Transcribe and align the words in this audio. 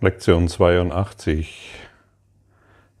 Lektion 0.00 0.46
82. 0.46 1.72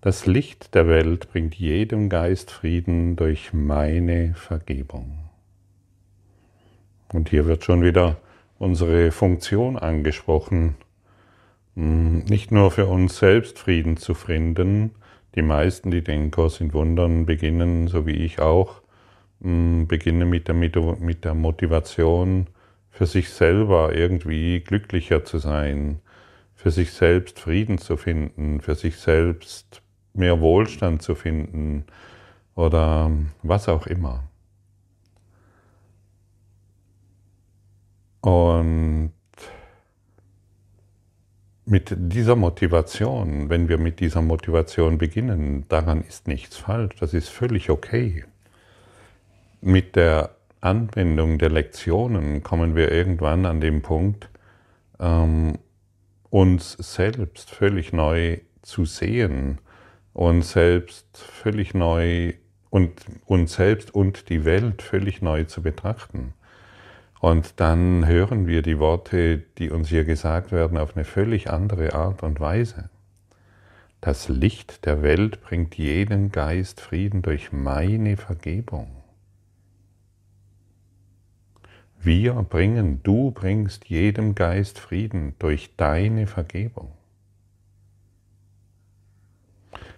Das 0.00 0.26
Licht 0.26 0.74
der 0.74 0.88
Welt 0.88 1.30
bringt 1.30 1.54
jedem 1.54 2.08
Geist 2.08 2.50
Frieden 2.50 3.14
durch 3.14 3.52
meine 3.52 4.34
Vergebung. 4.34 5.30
Und 7.12 7.28
hier 7.28 7.46
wird 7.46 7.62
schon 7.62 7.84
wieder 7.84 8.16
unsere 8.58 9.12
Funktion 9.12 9.78
angesprochen, 9.78 10.74
hm, 11.76 12.24
nicht 12.24 12.50
nur 12.50 12.72
für 12.72 12.86
uns 12.86 13.16
selbst 13.16 13.60
Frieden 13.60 13.96
zu 13.96 14.14
finden. 14.14 14.90
Die 15.36 15.42
meisten, 15.42 15.92
die 15.92 16.02
den 16.02 16.32
Kurs 16.32 16.60
in 16.60 16.72
Wundern 16.72 17.26
beginnen, 17.26 17.86
so 17.86 18.06
wie 18.06 18.24
ich 18.24 18.40
auch, 18.40 18.82
hm, 19.40 19.86
beginnen 19.86 20.28
mit 20.28 20.48
der, 20.48 20.56
mit 20.56 21.24
der 21.24 21.34
Motivation, 21.34 22.48
für 22.90 23.06
sich 23.06 23.30
selber 23.30 23.94
irgendwie 23.94 24.58
glücklicher 24.58 25.24
zu 25.24 25.38
sein, 25.38 26.00
für 26.58 26.72
sich 26.72 26.90
selbst 26.90 27.38
Frieden 27.38 27.78
zu 27.78 27.96
finden, 27.96 28.60
für 28.60 28.74
sich 28.74 28.96
selbst 28.96 29.80
mehr 30.12 30.40
Wohlstand 30.40 31.02
zu 31.02 31.14
finden 31.14 31.84
oder 32.56 33.12
was 33.44 33.68
auch 33.68 33.86
immer. 33.86 34.24
Und 38.22 39.12
mit 41.64 41.94
dieser 41.96 42.34
Motivation, 42.34 43.48
wenn 43.50 43.68
wir 43.68 43.78
mit 43.78 44.00
dieser 44.00 44.20
Motivation 44.20 44.98
beginnen, 44.98 45.64
daran 45.68 46.02
ist 46.02 46.26
nichts 46.26 46.56
falsch, 46.56 46.96
das 46.96 47.14
ist 47.14 47.28
völlig 47.28 47.70
okay. 47.70 48.24
Mit 49.60 49.94
der 49.94 50.30
Anwendung 50.60 51.38
der 51.38 51.50
Lektionen 51.50 52.42
kommen 52.42 52.74
wir 52.74 52.90
irgendwann 52.90 53.46
an 53.46 53.60
den 53.60 53.80
Punkt, 53.80 54.28
ähm, 54.98 55.56
uns 56.30 56.72
selbst 56.72 57.50
völlig 57.50 57.92
neu 57.92 58.38
zu 58.62 58.84
sehen, 58.84 59.58
uns 60.12 60.52
selbst 60.52 61.16
völlig 61.16 61.74
neu 61.74 62.34
und 62.70 62.92
uns 63.24 63.54
selbst 63.54 63.94
und 63.94 64.28
die 64.28 64.44
Welt 64.44 64.82
völlig 64.82 65.22
neu 65.22 65.44
zu 65.44 65.62
betrachten. 65.62 66.34
Und 67.20 67.60
dann 67.60 68.06
hören 68.06 68.46
wir 68.46 68.62
die 68.62 68.78
Worte, 68.78 69.38
die 69.58 69.70
uns 69.70 69.88
hier 69.88 70.04
gesagt 70.04 70.52
werden, 70.52 70.78
auf 70.78 70.96
eine 70.96 71.04
völlig 71.04 71.50
andere 71.50 71.94
Art 71.94 72.22
und 72.22 72.38
Weise. 72.40 72.90
Das 74.00 74.28
Licht 74.28 74.86
der 74.86 75.02
Welt 75.02 75.40
bringt 75.40 75.76
jeden 75.76 76.30
Geist 76.30 76.80
Frieden 76.80 77.22
durch 77.22 77.50
meine 77.50 78.16
Vergebung. 78.16 78.97
Wir 82.00 82.34
bringen, 82.34 83.02
du 83.02 83.32
bringst 83.32 83.86
jedem 83.86 84.34
Geist 84.34 84.78
Frieden 84.78 85.34
durch 85.38 85.74
deine 85.76 86.26
Vergebung. 86.26 86.92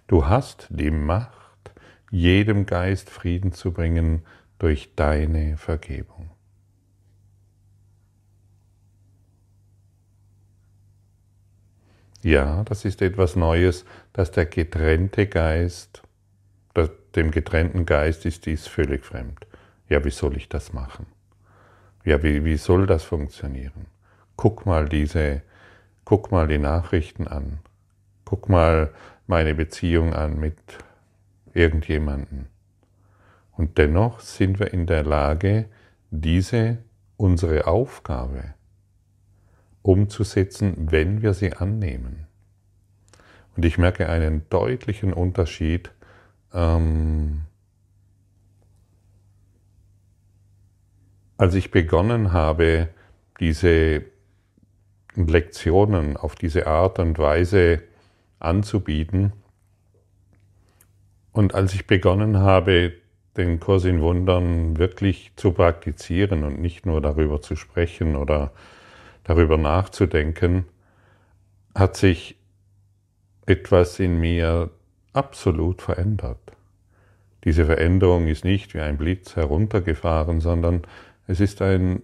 Du 0.06 0.26
hast 0.26 0.66
die 0.70 0.90
Macht, 0.90 1.72
jedem 2.10 2.66
Geist 2.66 3.10
Frieden 3.10 3.52
zu 3.52 3.72
bringen 3.72 4.22
durch 4.58 4.94
deine 4.96 5.56
Vergebung. 5.56 6.30
Ja, 12.22 12.64
das 12.64 12.84
ist 12.84 13.00
etwas 13.02 13.36
Neues, 13.36 13.84
dass 14.12 14.30
der 14.30 14.46
getrennte 14.46 15.26
Geist, 15.26 16.02
dem 17.14 17.30
getrennten 17.30 17.86
Geist 17.86 18.24
ist 18.26 18.46
dies 18.46 18.66
völlig 18.66 19.04
fremd. 19.04 19.46
Ja, 19.88 20.04
wie 20.04 20.10
soll 20.10 20.36
ich 20.36 20.48
das 20.48 20.72
machen? 20.72 21.06
Ja, 22.04 22.22
wie, 22.22 22.44
wie 22.44 22.56
soll 22.56 22.86
das 22.86 23.04
funktionieren? 23.04 23.86
Guck 24.36 24.64
mal 24.64 24.88
diese, 24.88 25.42
guck 26.04 26.32
mal 26.32 26.48
die 26.48 26.58
Nachrichten 26.58 27.28
an. 27.28 27.58
Guck 28.24 28.48
mal 28.48 28.90
meine 29.26 29.54
Beziehung 29.54 30.14
an 30.14 30.38
mit 30.38 30.56
irgendjemanden. 31.52 32.46
Und 33.56 33.76
dennoch 33.76 34.20
sind 34.20 34.58
wir 34.58 34.72
in 34.72 34.86
der 34.86 35.04
Lage, 35.04 35.68
diese 36.10 36.78
unsere 37.16 37.66
Aufgabe 37.66 38.54
umzusetzen, 39.82 40.74
wenn 40.90 41.22
wir 41.22 41.34
sie 41.34 41.52
annehmen. 41.52 42.26
Und 43.56 43.64
ich 43.64 43.78
merke 43.78 44.08
einen 44.08 44.48
deutlichen 44.48 45.12
Unterschied 45.12 45.92
ähm, 46.54 47.42
Als 51.40 51.54
ich 51.54 51.70
begonnen 51.70 52.34
habe, 52.34 52.90
diese 53.40 54.02
Lektionen 55.14 56.18
auf 56.18 56.34
diese 56.34 56.66
Art 56.66 56.98
und 56.98 57.18
Weise 57.18 57.80
anzubieten, 58.40 59.32
und 61.32 61.54
als 61.54 61.72
ich 61.72 61.86
begonnen 61.86 62.40
habe, 62.40 62.92
den 63.38 63.58
Kurs 63.58 63.86
in 63.86 64.02
Wundern 64.02 64.76
wirklich 64.76 65.32
zu 65.36 65.52
praktizieren 65.52 66.44
und 66.44 66.60
nicht 66.60 66.84
nur 66.84 67.00
darüber 67.00 67.40
zu 67.40 67.56
sprechen 67.56 68.16
oder 68.16 68.52
darüber 69.24 69.56
nachzudenken, 69.56 70.66
hat 71.74 71.96
sich 71.96 72.36
etwas 73.46 73.98
in 73.98 74.20
mir 74.20 74.68
absolut 75.14 75.80
verändert. 75.80 76.52
Diese 77.44 77.64
Veränderung 77.64 78.26
ist 78.26 78.44
nicht 78.44 78.74
wie 78.74 78.80
ein 78.80 78.98
Blitz 78.98 79.36
heruntergefahren, 79.36 80.42
sondern 80.42 80.82
es 81.30 81.38
ist 81.38 81.62
ein, 81.62 82.02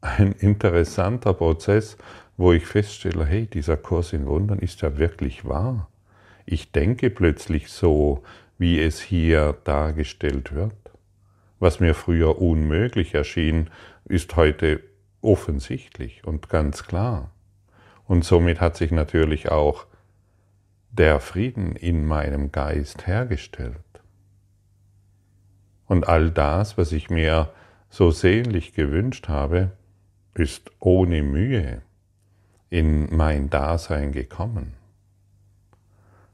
ein 0.00 0.32
interessanter 0.32 1.34
Prozess, 1.34 1.98
wo 2.38 2.52
ich 2.54 2.64
feststelle, 2.64 3.26
hey, 3.26 3.46
dieser 3.46 3.76
Kurs 3.76 4.14
in 4.14 4.26
Wundern 4.26 4.58
ist 4.58 4.80
ja 4.80 4.96
wirklich 4.96 5.44
wahr. 5.44 5.90
Ich 6.46 6.72
denke 6.72 7.10
plötzlich 7.10 7.68
so, 7.68 8.22
wie 8.56 8.80
es 8.80 9.00
hier 9.00 9.54
dargestellt 9.64 10.54
wird. 10.54 10.74
Was 11.58 11.78
mir 11.78 11.94
früher 11.94 12.40
unmöglich 12.40 13.14
erschien, 13.14 13.68
ist 14.06 14.34
heute 14.36 14.80
offensichtlich 15.20 16.24
und 16.24 16.48
ganz 16.48 16.84
klar. 16.84 17.32
Und 18.06 18.24
somit 18.24 18.62
hat 18.62 18.78
sich 18.78 18.90
natürlich 18.90 19.50
auch 19.50 19.86
der 20.90 21.20
Frieden 21.20 21.76
in 21.76 22.06
meinem 22.06 22.50
Geist 22.50 23.06
hergestellt. 23.06 23.76
Und 25.84 26.08
all 26.08 26.30
das, 26.30 26.78
was 26.78 26.92
ich 26.92 27.10
mir 27.10 27.50
so 27.94 28.10
sehnlich 28.10 28.72
gewünscht 28.72 29.28
habe, 29.28 29.70
ist 30.34 30.72
ohne 30.80 31.22
Mühe 31.22 31.80
in 32.68 33.14
mein 33.14 33.50
Dasein 33.50 34.10
gekommen. 34.10 34.72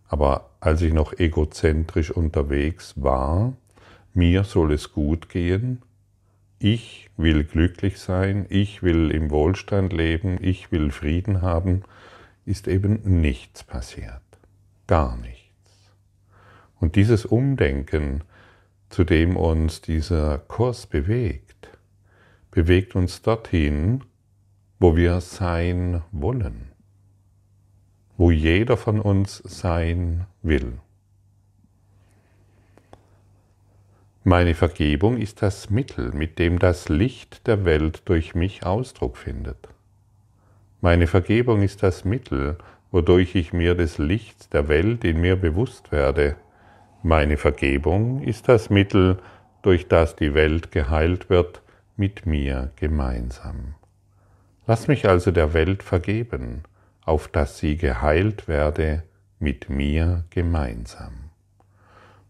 Aber 0.08 0.52
als 0.60 0.80
ich 0.80 0.94
noch 0.94 1.12
egozentrisch 1.18 2.12
unterwegs 2.12 2.94
war, 2.96 3.52
mir 4.14 4.44
soll 4.44 4.72
es 4.72 4.94
gut 4.94 5.28
gehen, 5.28 5.82
ich 6.58 7.10
will 7.18 7.44
glücklich 7.44 7.98
sein, 7.98 8.46
ich 8.48 8.82
will 8.82 9.10
im 9.10 9.30
Wohlstand 9.30 9.92
leben, 9.92 10.38
ich 10.40 10.72
will 10.72 10.90
Frieden 10.90 11.42
haben, 11.42 11.82
ist 12.46 12.68
eben 12.68 13.20
nichts 13.20 13.64
passiert. 13.64 14.22
Gar 14.86 15.18
nichts. 15.18 15.92
Und 16.80 16.96
dieses 16.96 17.26
Umdenken, 17.26 18.24
zu 18.88 19.04
dem 19.04 19.36
uns 19.36 19.82
dieser 19.82 20.38
Kurs 20.38 20.86
bewegt, 20.86 21.49
bewegt 22.50 22.96
uns 22.96 23.22
dorthin, 23.22 24.02
wo 24.78 24.96
wir 24.96 25.20
sein 25.20 26.02
wollen, 26.10 26.72
wo 28.16 28.30
jeder 28.30 28.76
von 28.76 29.00
uns 29.00 29.38
sein 29.44 30.26
will. 30.42 30.78
Meine 34.24 34.54
Vergebung 34.54 35.16
ist 35.16 35.42
das 35.42 35.70
Mittel, 35.70 36.12
mit 36.12 36.38
dem 36.38 36.58
das 36.58 36.88
Licht 36.88 37.46
der 37.46 37.64
Welt 37.64 38.02
durch 38.06 38.34
mich 38.34 38.66
Ausdruck 38.66 39.16
findet. 39.16 39.68
Meine 40.80 41.06
Vergebung 41.06 41.62
ist 41.62 41.82
das 41.82 42.04
Mittel, 42.04 42.58
wodurch 42.90 43.34
ich 43.34 43.52
mir 43.52 43.74
des 43.74 43.98
Lichts 43.98 44.48
der 44.48 44.68
Welt 44.68 45.04
in 45.04 45.20
mir 45.20 45.36
bewusst 45.36 45.92
werde. 45.92 46.36
Meine 47.02 47.36
Vergebung 47.36 48.22
ist 48.22 48.48
das 48.48 48.70
Mittel, 48.70 49.18
durch 49.62 49.88
das 49.88 50.16
die 50.16 50.34
Welt 50.34 50.70
geheilt 50.70 51.30
wird 51.30 51.62
mit 52.00 52.24
mir 52.24 52.70
gemeinsam. 52.76 53.74
Lass 54.66 54.88
mich 54.88 55.06
also 55.06 55.32
der 55.32 55.52
Welt 55.52 55.82
vergeben, 55.82 56.62
auf 57.04 57.28
dass 57.28 57.58
sie 57.58 57.76
geheilt 57.76 58.48
werde 58.48 59.02
mit 59.38 59.68
mir 59.68 60.24
gemeinsam. 60.30 61.12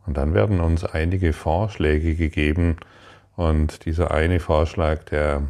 Und 0.04 0.16
dann 0.16 0.34
werden 0.34 0.60
uns 0.60 0.84
einige 0.84 1.32
Vorschläge 1.32 2.16
gegeben 2.16 2.78
und 3.36 3.84
dieser 3.84 4.10
eine 4.10 4.40
Vorschlag, 4.40 5.04
der, 5.04 5.42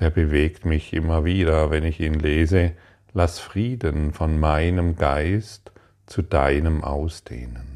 der 0.00 0.08
bewegt 0.08 0.64
mich 0.64 0.94
immer 0.94 1.26
wieder, 1.26 1.70
wenn 1.70 1.84
ich 1.84 2.00
ihn 2.00 2.14
lese, 2.14 2.72
lass 3.12 3.38
Frieden 3.38 4.14
von 4.14 4.40
meinem 4.40 4.96
Geist 4.96 5.72
zu 6.06 6.22
deinem 6.22 6.84
ausdehnen. 6.84 7.73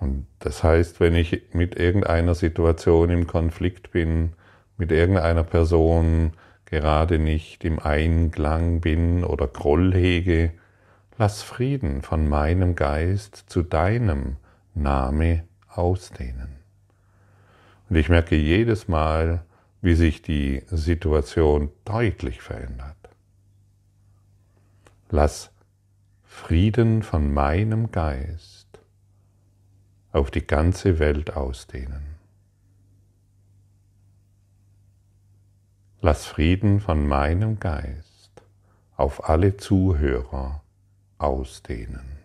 Und 0.00 0.26
das 0.38 0.62
heißt, 0.62 1.00
wenn 1.00 1.14
ich 1.14 1.42
mit 1.52 1.76
irgendeiner 1.76 2.34
Situation 2.34 3.10
im 3.10 3.26
Konflikt 3.26 3.90
bin, 3.90 4.32
mit 4.76 4.92
irgendeiner 4.92 5.42
Person 5.42 6.32
gerade 6.66 7.18
nicht 7.18 7.64
im 7.64 7.78
Einklang 7.78 8.80
bin 8.80 9.24
oder 9.24 9.48
Groll 9.48 9.92
hege, 9.94 10.52
lass 11.16 11.42
Frieden 11.42 12.02
von 12.02 12.28
meinem 12.28 12.76
Geist 12.76 13.44
zu 13.48 13.62
deinem 13.62 14.36
Name 14.74 15.44
ausdehnen. 15.68 16.56
Und 17.88 17.96
ich 17.96 18.08
merke 18.08 18.36
jedes 18.36 18.86
Mal, 18.86 19.44
wie 19.80 19.94
sich 19.94 20.22
die 20.22 20.62
Situation 20.66 21.70
deutlich 21.84 22.40
verändert. 22.40 22.96
Lass 25.10 25.50
Frieden 26.24 27.02
von 27.02 27.32
meinem 27.32 27.90
Geist 27.90 28.57
auf 30.12 30.30
die 30.30 30.46
ganze 30.46 30.98
Welt 30.98 31.36
ausdehnen. 31.36 32.16
Lass 36.00 36.26
Frieden 36.26 36.80
von 36.80 37.06
meinem 37.06 37.58
Geist 37.58 38.42
auf 38.96 39.28
alle 39.28 39.56
Zuhörer 39.56 40.62
ausdehnen. 41.18 42.17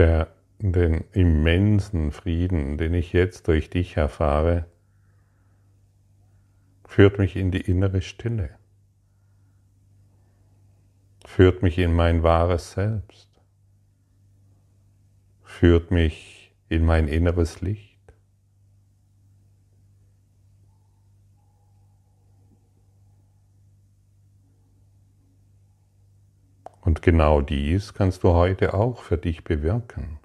Der, 0.00 0.28
den 0.58 1.04
immensen 1.12 2.10
Frieden, 2.10 2.78
den 2.78 2.94
ich 2.94 3.12
jetzt 3.12 3.48
durch 3.48 3.68
dich 3.68 3.98
erfahre, 3.98 4.64
führt 6.86 7.18
mich 7.18 7.36
in 7.36 7.50
die 7.50 7.60
innere 7.60 8.00
Stille, 8.00 8.48
führt 11.26 11.62
mich 11.62 11.76
in 11.76 11.92
mein 11.92 12.22
wahres 12.22 12.72
Selbst, 12.72 13.28
führt 15.44 15.90
mich 15.90 16.54
in 16.70 16.86
mein 16.86 17.06
inneres 17.06 17.60
Licht. 17.60 17.89
Und 26.90 27.02
genau 27.02 27.40
dies 27.40 27.94
kannst 27.94 28.24
du 28.24 28.30
heute 28.30 28.74
auch 28.74 29.04
für 29.04 29.16
dich 29.16 29.44
bewirken. 29.44 30.18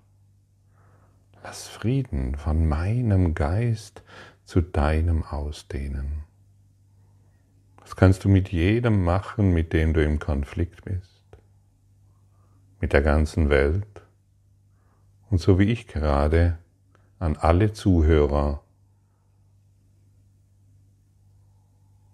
Lass 1.44 1.68
Frieden 1.68 2.38
von 2.38 2.68
meinem 2.68 3.36
Geist 3.36 4.02
zu 4.46 4.62
deinem 4.62 5.22
ausdehnen. 5.22 6.24
Das 7.82 7.96
kannst 7.96 8.24
du 8.24 8.30
mit 8.30 8.52
jedem 8.52 9.04
machen, 9.04 9.54
mit 9.54 9.74
dem 9.74 9.94
du 9.94 10.04
im 10.04 10.18
Konflikt 10.18 10.86
bist, 10.86 11.22
mit 12.82 12.94
der 12.94 13.04
ganzen 13.04 13.52
Welt 13.52 14.02
und 15.30 15.40
so 15.40 15.60
wie 15.60 15.72
ich 15.72 15.86
gerade 15.86 16.58
an 17.20 17.38
alle 17.38 17.74
Zuhörer, 17.74 18.64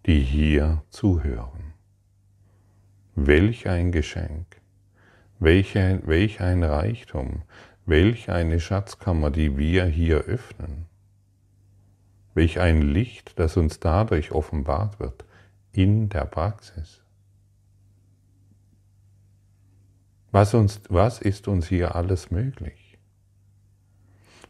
die 0.05 0.19
hier 0.19 0.83
zuhören. 0.89 1.60
Welch 3.15 3.67
ein 3.67 3.91
Geschenk, 3.91 4.61
welch 5.39 5.77
ein, 5.77 6.07
welch 6.07 6.39
ein 6.39 6.63
Reichtum, 6.63 7.41
welch 7.85 8.29
eine 8.29 8.61
Schatzkammer, 8.61 9.31
die 9.31 9.57
wir 9.57 9.85
hier 9.85 10.19
öffnen. 10.19 10.85
Welch 12.33 12.61
ein 12.61 12.81
Licht, 12.81 13.37
das 13.37 13.57
uns 13.57 13.81
dadurch 13.81 14.31
offenbart 14.31 15.01
wird 15.01 15.25
in 15.73 16.07
der 16.07 16.23
Praxis. 16.23 17.01
Was, 20.31 20.53
uns, 20.53 20.79
was 20.87 21.19
ist 21.19 21.49
uns 21.49 21.67
hier 21.67 21.95
alles 21.95 22.31
möglich? 22.31 22.97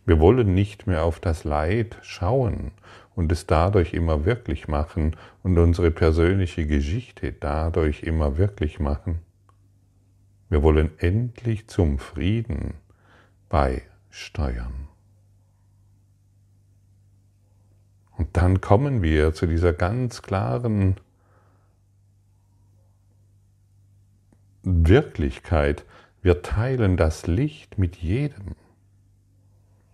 Wir 0.05 0.19
wollen 0.19 0.53
nicht 0.53 0.85
mehr 0.85 1.03
auf 1.03 1.19
das 1.19 1.43
Leid 1.45 1.97
schauen 2.03 2.73
und 3.21 3.31
es 3.31 3.45
dadurch 3.45 3.93
immer 3.93 4.25
wirklich 4.25 4.67
machen 4.67 5.15
und 5.43 5.55
unsere 5.59 5.91
persönliche 5.91 6.65
Geschichte 6.65 7.31
dadurch 7.31 8.01
immer 8.01 8.39
wirklich 8.39 8.79
machen. 8.79 9.19
Wir 10.49 10.63
wollen 10.63 10.89
endlich 10.97 11.67
zum 11.67 11.99
Frieden 11.99 12.73
beisteuern. 13.47 14.87
Und 18.17 18.35
dann 18.35 18.59
kommen 18.59 19.03
wir 19.03 19.35
zu 19.35 19.45
dieser 19.45 19.71
ganz 19.71 20.23
klaren 20.23 20.95
Wirklichkeit. 24.63 25.85
Wir 26.23 26.41
teilen 26.41 26.97
das 26.97 27.27
Licht 27.27 27.77
mit 27.77 27.97
jedem. 27.97 28.55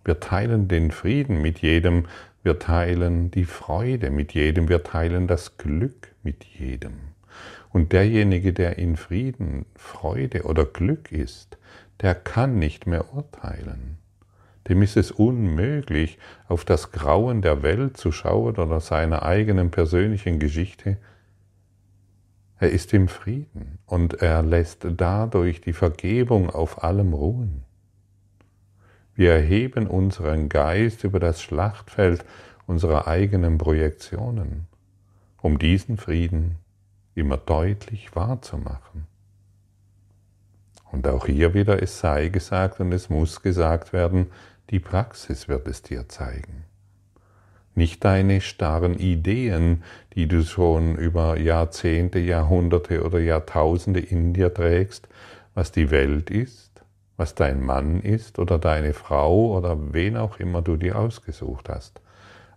Wir 0.08 0.20
teilen 0.20 0.68
den 0.68 0.90
Frieden 0.90 1.42
mit 1.42 1.58
jedem, 1.58 2.06
wir 2.42 2.58
teilen 2.58 3.30
die 3.30 3.44
Freude 3.44 4.10
mit 4.10 4.32
jedem, 4.32 4.68
wir 4.68 4.82
teilen 4.82 5.26
das 5.26 5.56
Glück 5.56 6.14
mit 6.22 6.44
jedem. 6.44 6.94
Und 7.70 7.92
derjenige, 7.92 8.52
der 8.52 8.78
in 8.78 8.96
Frieden, 8.96 9.66
Freude 9.74 10.44
oder 10.44 10.64
Glück 10.64 11.12
ist, 11.12 11.58
der 12.00 12.14
kann 12.14 12.58
nicht 12.58 12.86
mehr 12.86 13.12
urteilen. 13.14 13.98
Dem 14.68 14.82
ist 14.82 14.96
es 14.96 15.10
unmöglich, 15.10 16.18
auf 16.46 16.64
das 16.64 16.92
Grauen 16.92 17.42
der 17.42 17.62
Welt 17.62 17.96
zu 17.96 18.12
schauen 18.12 18.56
oder 18.56 18.80
seiner 18.80 19.22
eigenen 19.22 19.70
persönlichen 19.70 20.38
Geschichte. 20.38 20.98
Er 22.58 22.70
ist 22.70 22.92
im 22.92 23.08
Frieden 23.08 23.78
und 23.86 24.14
er 24.14 24.42
lässt 24.42 24.86
dadurch 24.96 25.60
die 25.60 25.72
Vergebung 25.72 26.50
auf 26.50 26.82
allem 26.82 27.14
ruhen. 27.14 27.64
Wir 29.18 29.32
erheben 29.32 29.88
unseren 29.88 30.48
Geist 30.48 31.02
über 31.02 31.18
das 31.18 31.42
Schlachtfeld 31.42 32.24
unserer 32.68 33.08
eigenen 33.08 33.58
Projektionen, 33.58 34.68
um 35.42 35.58
diesen 35.58 35.96
Frieden 35.96 36.54
immer 37.16 37.36
deutlich 37.36 38.14
wahrzumachen. 38.14 39.08
Und 40.92 41.08
auch 41.08 41.26
hier 41.26 41.52
wieder, 41.52 41.82
es 41.82 41.98
sei 41.98 42.28
gesagt 42.28 42.78
und 42.78 42.92
es 42.92 43.10
muss 43.10 43.42
gesagt 43.42 43.92
werden, 43.92 44.28
die 44.70 44.78
Praxis 44.78 45.48
wird 45.48 45.66
es 45.66 45.82
dir 45.82 46.08
zeigen. 46.08 46.62
Nicht 47.74 48.04
deine 48.04 48.40
starren 48.40 49.00
Ideen, 49.00 49.82
die 50.14 50.28
du 50.28 50.44
schon 50.44 50.94
über 50.94 51.36
Jahrzehnte, 51.36 52.20
Jahrhunderte 52.20 53.02
oder 53.02 53.18
Jahrtausende 53.18 53.98
in 53.98 54.32
dir 54.32 54.54
trägst, 54.54 55.08
was 55.54 55.72
die 55.72 55.90
Welt 55.90 56.30
ist, 56.30 56.67
was 57.18 57.34
dein 57.34 57.60
Mann 57.60 58.00
ist 58.00 58.38
oder 58.38 58.58
deine 58.58 58.94
Frau 58.94 59.58
oder 59.58 59.92
wen 59.92 60.16
auch 60.16 60.38
immer 60.38 60.62
du 60.62 60.76
dir 60.76 60.96
ausgesucht 60.96 61.68
hast, 61.68 62.00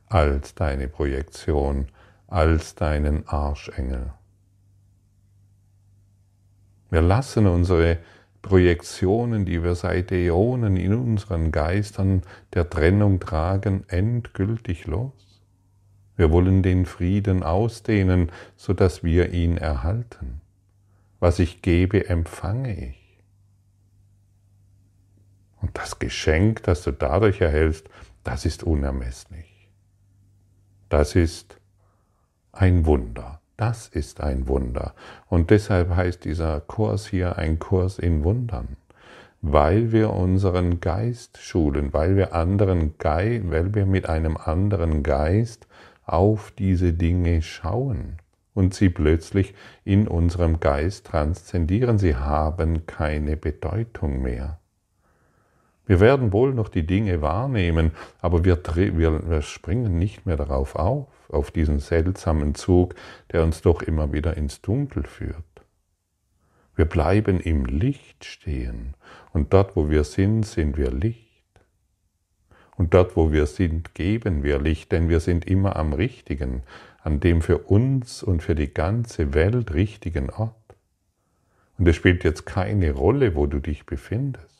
als 0.07 0.55
deine 0.55 0.87
Projektion, 0.87 1.87
als 2.27 2.75
deinen 2.75 3.27
Arschengel. 3.27 4.13
Wir 6.91 7.01
lassen 7.01 7.47
unsere 7.47 7.97
Projektionen, 8.43 9.45
die 9.45 9.63
wir 9.63 9.75
seit 9.75 10.11
Äonen 10.11 10.77
in 10.77 10.93
unseren 10.93 11.51
Geistern 11.51 12.21
der 12.53 12.69
Trennung 12.69 13.19
tragen, 13.19 13.83
endgültig 13.87 14.85
los. 14.85 15.41
Wir 16.17 16.31
wollen 16.31 16.61
den 16.61 16.85
Frieden 16.85 17.41
ausdehnen, 17.41 18.31
so 18.55 18.73
dass 18.73 19.03
wir 19.03 19.33
ihn 19.33 19.57
erhalten. 19.57 20.41
Was 21.19 21.39
ich 21.39 21.61
gebe, 21.61 22.09
empfange 22.09 22.89
ich. 22.89 23.00
Und 25.61 25.77
das 25.77 25.99
Geschenk, 25.99 26.63
das 26.63 26.83
du 26.83 26.91
dadurch 26.91 27.41
erhältst, 27.41 27.87
das 28.23 28.45
ist 28.45 28.63
unermesslich. 28.63 29.69
Das 30.89 31.15
ist 31.15 31.57
ein 32.51 32.85
Wunder. 32.85 33.39
Das 33.57 33.87
ist 33.87 34.21
ein 34.21 34.47
Wunder. 34.47 34.95
Und 35.27 35.51
deshalb 35.51 35.95
heißt 35.95 36.25
dieser 36.25 36.61
Kurs 36.61 37.05
hier 37.05 37.37
ein 37.37 37.59
Kurs 37.59 37.99
in 37.99 38.23
Wundern. 38.23 38.77
Weil 39.41 39.91
wir 39.91 40.11
unseren 40.11 40.79
Geist 40.79 41.37
schulen, 41.37 41.93
weil 41.93 42.15
wir 42.15 42.33
anderen 42.33 42.97
Geist, 42.97 43.49
weil 43.51 43.73
wir 43.73 43.85
mit 43.85 44.09
einem 44.09 44.37
anderen 44.37 45.03
Geist 45.03 45.67
auf 46.05 46.51
diese 46.57 46.93
Dinge 46.93 47.41
schauen 47.41 48.17
und 48.53 48.73
sie 48.73 48.89
plötzlich 48.89 49.53
in 49.83 50.07
unserem 50.07 50.59
Geist 50.59 51.07
transzendieren. 51.07 51.97
Sie 51.97 52.15
haben 52.15 52.85
keine 52.85 53.37
Bedeutung 53.37 54.21
mehr. 54.21 54.60
Wir 55.91 55.99
werden 55.99 56.31
wohl 56.31 56.53
noch 56.53 56.69
die 56.69 56.87
Dinge 56.87 57.21
wahrnehmen, 57.21 57.91
aber 58.21 58.45
wir, 58.45 58.57
wir, 58.63 59.41
springen 59.41 59.99
nicht 59.99 60.25
mehr 60.25 60.37
darauf 60.37 60.77
auf, 60.77 61.07
auf 61.27 61.51
diesen 61.51 61.79
seltsamen 61.79 62.55
Zug, 62.55 62.95
der 63.33 63.43
uns 63.43 63.61
doch 63.61 63.81
immer 63.81 64.13
wieder 64.13 64.37
ins 64.37 64.61
Dunkel 64.61 65.03
führt. 65.03 65.43
Wir 66.77 66.85
bleiben 66.85 67.41
im 67.41 67.65
Licht 67.65 68.23
stehen 68.23 68.93
und 69.33 69.51
dort, 69.51 69.75
wo 69.75 69.89
wir 69.89 70.05
sind, 70.05 70.45
sind 70.45 70.77
wir 70.77 70.91
Licht. 70.91 71.43
Und 72.77 72.93
dort, 72.93 73.17
wo 73.17 73.33
wir 73.33 73.45
sind, 73.45 73.93
geben 73.93 74.43
wir 74.43 74.61
Licht, 74.61 74.93
denn 74.93 75.09
wir 75.09 75.19
sind 75.19 75.43
immer 75.43 75.75
am 75.75 75.91
richtigen, 75.91 76.63
an 77.03 77.19
dem 77.19 77.41
für 77.41 77.57
uns 77.57 78.23
und 78.23 78.41
für 78.41 78.55
die 78.55 78.73
ganze 78.73 79.33
Welt 79.33 79.73
richtigen 79.73 80.29
Ort. 80.29 80.55
Und 81.77 81.85
es 81.85 81.97
spielt 81.97 82.23
jetzt 82.23 82.45
keine 82.45 82.93
Rolle, 82.93 83.35
wo 83.35 83.45
du 83.45 83.59
dich 83.59 83.85
befindest. 83.85 84.50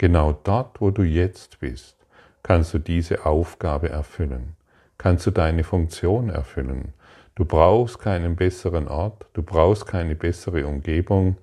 Genau 0.00 0.32
dort, 0.32 0.80
wo 0.80 0.90
du 0.90 1.02
jetzt 1.02 1.60
bist, 1.60 1.94
kannst 2.42 2.72
du 2.72 2.78
diese 2.78 3.26
Aufgabe 3.26 3.90
erfüllen, 3.90 4.56
kannst 4.96 5.26
du 5.26 5.30
deine 5.30 5.62
Funktion 5.62 6.30
erfüllen. 6.30 6.94
Du 7.34 7.44
brauchst 7.44 7.98
keinen 7.98 8.34
besseren 8.34 8.88
Ort, 8.88 9.26
du 9.34 9.42
brauchst 9.42 9.86
keine 9.86 10.14
bessere 10.14 10.66
Umgebung. 10.66 11.36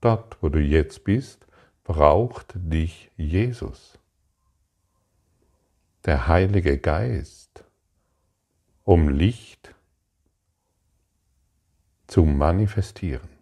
Dort, 0.00 0.40
wo 0.40 0.48
du 0.48 0.60
jetzt 0.60 1.02
bist, 1.02 1.48
braucht 1.82 2.52
dich 2.54 3.10
Jesus, 3.16 3.98
der 6.04 6.28
Heilige 6.28 6.78
Geist, 6.78 7.64
um 8.84 9.08
Licht 9.08 9.74
zu 12.06 12.22
manifestieren. 12.22 13.37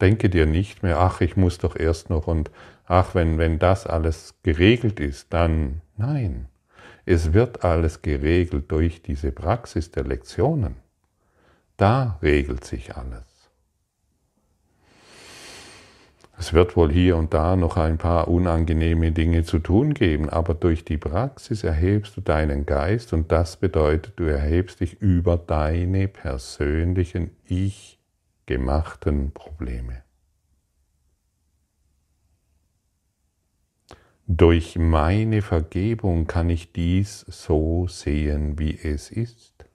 Denke 0.00 0.28
dir 0.28 0.46
nicht 0.46 0.82
mehr, 0.82 0.98
ach, 0.98 1.20
ich 1.20 1.36
muss 1.36 1.58
doch 1.58 1.76
erst 1.76 2.10
noch 2.10 2.26
und 2.26 2.50
ach, 2.86 3.14
wenn, 3.14 3.38
wenn 3.38 3.58
das 3.58 3.86
alles 3.86 4.34
geregelt 4.42 5.00
ist, 5.00 5.32
dann 5.32 5.80
nein. 5.96 6.48
Es 7.04 7.32
wird 7.32 7.64
alles 7.64 8.02
geregelt 8.02 8.70
durch 8.70 9.00
diese 9.00 9.32
Praxis 9.32 9.90
der 9.90 10.04
Lektionen. 10.04 10.76
Da 11.76 12.18
regelt 12.22 12.64
sich 12.64 12.96
alles. 12.96 13.22
Es 16.38 16.52
wird 16.52 16.76
wohl 16.76 16.92
hier 16.92 17.16
und 17.16 17.32
da 17.32 17.56
noch 17.56 17.78
ein 17.78 17.96
paar 17.96 18.28
unangenehme 18.28 19.12
Dinge 19.12 19.44
zu 19.44 19.58
tun 19.58 19.94
geben, 19.94 20.28
aber 20.28 20.52
durch 20.52 20.84
die 20.84 20.98
Praxis 20.98 21.64
erhebst 21.64 22.16
du 22.16 22.20
deinen 22.20 22.66
Geist 22.66 23.14
und 23.14 23.32
das 23.32 23.56
bedeutet, 23.56 24.14
du 24.16 24.24
erhebst 24.24 24.80
dich 24.80 25.00
über 25.00 25.38
deine 25.38 26.08
persönlichen 26.08 27.30
Ich 27.46 27.95
gemachten 28.46 29.32
Probleme. 29.32 30.02
Durch 34.28 34.76
meine 34.76 35.42
Vergebung 35.42 36.26
kann 36.26 36.50
ich 36.50 36.72
dies 36.72 37.20
so 37.28 37.86
sehen, 37.86 38.58
wie 38.58 38.76
es 38.76 39.10
ist. 39.10 39.66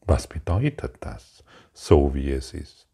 Was 0.00 0.26
bedeutet 0.26 0.96
das, 1.00 1.44
so 1.72 2.14
wie 2.14 2.30
es 2.30 2.54
ist? 2.54 2.88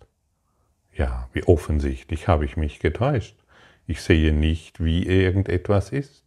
Ja, 0.93 1.29
wie 1.33 1.45
offensichtlich 1.45 2.29
habe 2.29 2.45
ich 2.45 2.57
mich 2.57 2.81
getäuscht. 2.81 3.37
Ich 3.87 4.01
sehe 4.01 4.33
nicht, 4.33 4.83
wie 4.83 5.07
irgendetwas 5.07 5.91
ist. 5.91 6.25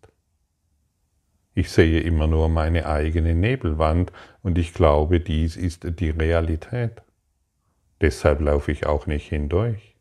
Ich 1.54 1.72
sehe 1.72 2.01
immer 2.01 2.27
nur 2.27 2.50
meine 2.50 2.86
eigene 2.86 3.34
Nebelwand 3.34 4.12
und 4.44 4.58
ich 4.58 4.74
glaube, 4.74 5.20
dies 5.20 5.56
ist 5.56 6.00
die 6.00 6.12
Realität. 6.12 7.01
Deshalb 8.01 8.42
laufe 8.42 8.72
ich 8.72 8.86
auch 8.86 9.08
nicht 9.08 9.27
hindurch. 9.27 9.96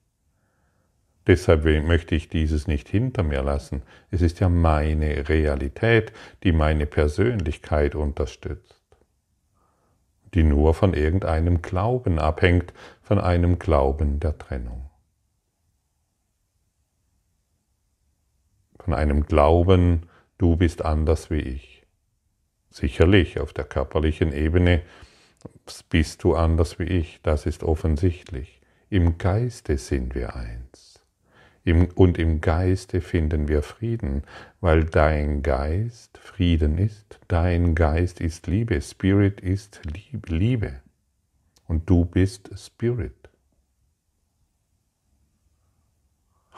Deshalb 1.26 1.65
möchte 1.65 2.15
ich 2.15 2.29
dieses 2.29 2.69
nicht 2.69 2.88
hinter 2.88 3.23
mir 3.25 3.43
lassen. 3.43 3.83
Es 4.11 4.23
ist 4.23 4.38
ja 4.38 4.49
meine 4.49 5.29
Realität, 5.29 6.12
die 6.45 6.53
meine 6.53 6.87
Persönlichkeit 6.87 7.97
unterstützt, 7.97 8.85
die 10.35 10.45
nur 10.45 10.73
von 10.75 10.95
irgendeinem 10.95 11.62
Glauben 11.62 12.21
abhängt, 12.21 12.73
von 13.03 13.19
einem 13.19 13.59
Glauben 13.59 14.21
der 14.21 14.38
Trennung. 14.38 14.88
Von 18.79 18.95
einem 18.95 19.26
Glauben, 19.26 20.09
du 20.38 20.57
bist 20.57 20.85
anders 20.85 21.29
wie 21.29 21.41
ich. 21.41 21.83
Sicherlich 22.71 23.41
auf 23.41 23.53
der 23.53 23.65
körperlichen 23.65 24.33
Ebene 24.33 24.83
bist 25.88 26.25
du 26.25 26.35
anders 26.35 26.79
wie 26.79 26.85
ich, 26.85 27.21
das 27.23 27.47
ist 27.47 27.62
offensichtlich. 27.62 28.61
Im 28.88 29.19
Geiste 29.19 29.79
sind 29.79 30.15
wir 30.15 30.37
eins. 30.37 31.03
und 31.97 32.19
im 32.19 32.41
Geiste 32.41 33.00
finden 33.00 33.49
wir 33.49 33.62
Frieden, 33.62 34.23
weil 34.61 34.85
dein 34.85 35.43
Geist 35.43 36.17
Frieden 36.19 36.79
ist, 36.79 37.19
dein 37.26 37.75
Geist 37.75 38.21
ist 38.21 38.47
Liebe, 38.47 38.81
Spirit 38.81 39.41
ist 39.41 39.81
Liebe. 40.29 40.81
Und 41.67 41.91
du 41.91 42.05
bist 42.05 42.50
Spirit. 42.57 43.29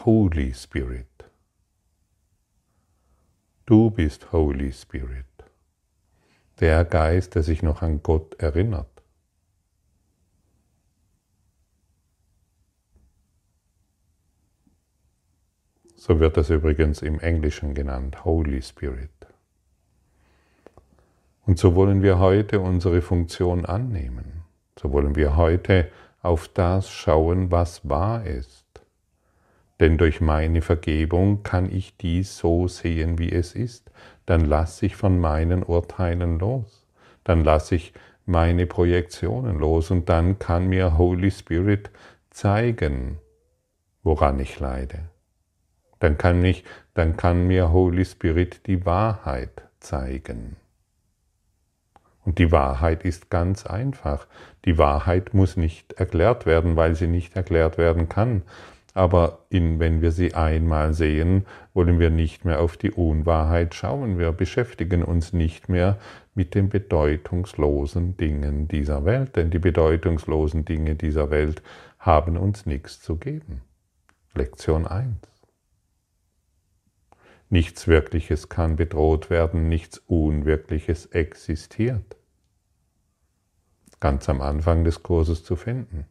Holy 0.05 0.53
Spirit. 0.53 1.07
Du 3.65 3.91
bist 3.91 4.31
Holy 4.33 4.73
Spirit 4.73 5.38
der 6.61 6.85
Geist, 6.85 7.35
der 7.35 7.43
sich 7.43 7.63
noch 7.63 7.83
an 7.83 8.03
Gott 8.03 8.35
erinnert. 8.35 8.87
So 15.95 16.21
wird 16.21 16.37
das 16.37 16.51
übrigens 16.51 17.03
im 17.03 17.21
Englischen 17.21 17.75
genannt, 17.75 18.25
Holy 18.25 18.63
Spirit. 18.63 19.11
Und 21.45 21.59
so 21.59 21.75
wollen 21.75 22.03
wir 22.03 22.19
heute 22.19 22.61
unsere 22.61 23.03
Funktion 23.03 23.67
annehmen. 23.67 24.45
So 24.79 24.93
wollen 24.93 25.17
wir 25.17 25.37
heute 25.37 25.91
auf 26.23 26.49
das 26.49 26.91
schauen, 26.91 27.51
was 27.51 27.89
wahr 27.89 28.25
ist. 28.25 28.65
Denn 29.81 29.99
durch 29.99 30.21
meine 30.21 30.63
Vergebung 30.63 31.43
kann 31.43 31.71
ich 31.71 31.97
dies 31.97 32.37
so 32.37 32.69
sehen, 32.69 33.19
wie 33.19 33.33
es 33.33 33.55
ist 33.55 33.88
dann 34.29 34.45
lasse 34.45 34.85
ich 34.85 34.95
von 34.95 35.19
meinen 35.19 35.63
Urteilen 35.63 36.39
los. 36.39 36.87
Dann 37.25 37.45
lasse 37.45 37.77
ich 37.77 37.95
meine 38.27 38.67
Projektionen 38.67 39.59
los 39.59 39.91
und 39.91 40.11
dann 40.11 40.39
kann 40.39 40.69
mir 40.69 40.99
Holy 40.99 41.31
Spirit 41.31 41.91
zeigen, 42.29 43.17
woran 44.03 44.39
ich 44.39 44.61
leide. 44.61 45.09
Dann 45.99 46.19
kann, 46.19 46.43
mich, 46.43 46.65
dann 46.93 47.17
kann 47.17 47.47
mir 47.47 47.73
Holy 47.73 48.05
Spirit 48.05 48.67
die 48.67 48.85
Wahrheit 48.85 49.63
zeigen. 49.81 50.57
Und 52.27 52.39
die 52.39 52.53
Wahrheit 52.53 53.07
ist 53.07 53.31
ganz 53.31 53.65
einfach. 53.65 54.27
Die 54.67 54.77
Wahrheit 54.77 55.33
muss 55.33 55.57
nicht 55.57 55.95
erklärt 55.95 56.45
werden, 56.45 56.77
weil 56.77 56.95
sie 56.97 57.07
nicht 57.07 57.35
erklärt 57.35 57.79
werden 57.79 58.11
kann. 58.11 58.43
Aber 58.99 59.47
in, 59.49 59.79
wenn 59.79 60.03
wir 60.03 60.11
sie 60.11 60.35
einmal 60.35 60.93
sehen, 60.93 61.47
wollen 61.73 62.01
wir 62.01 62.11
nicht 62.11 62.45
mehr 62.45 62.59
auf 62.59 62.77
die 62.77 62.91
Unwahrheit 62.91 63.77
schauen. 63.77 64.19
Wir 64.19 64.33
beschäftigen 64.33 65.05
uns 65.05 65.33
nicht 65.33 65.69
mehr 65.69 66.01
mit 66.35 66.57
den 66.57 66.69
bedeutungslosen 66.69 68.17
Dingen 68.17 68.67
dieser 68.67 69.05
Welt, 69.05 69.37
denn 69.37 69.51
die 69.51 69.61
bedeutungslosen 69.61 70.65
Dinge 70.65 70.97
dieser 70.97 71.31
Welt 71.31 71.63
haben 72.01 72.37
uns 72.37 72.67
nichts 72.67 73.01
zu 73.01 73.15
geben. 73.15 73.63
Lektion 74.35 74.85
1. 74.85 75.15
Nichts 77.51 77.87
Wirkliches 77.87 78.49
kann 78.49 78.75
bedroht 78.75 79.31
werden, 79.31 79.69
nichts 79.69 79.99
Unwirkliches 80.09 81.07
existiert. 81.07 82.17
Ganz 84.01 84.29
am 84.29 84.41
Anfang 84.41 84.83
des 84.83 85.05
Kurses 85.05 85.45
zu 85.45 85.55
finden. 85.55 86.05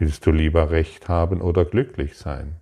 Willst 0.00 0.24
du 0.24 0.30
lieber 0.30 0.70
Recht 0.70 1.10
haben 1.10 1.42
oder 1.42 1.66
glücklich 1.66 2.16
sein? 2.16 2.56